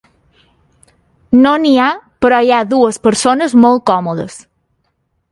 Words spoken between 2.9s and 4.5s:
persones molt còmodes.